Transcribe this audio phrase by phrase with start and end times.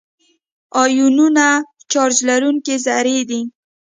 [0.83, 1.47] آیونونه
[1.91, 3.41] چارج لرونکي ذرې دي.